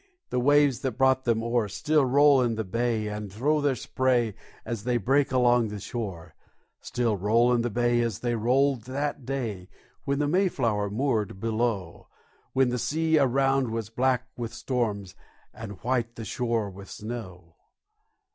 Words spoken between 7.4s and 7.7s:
in the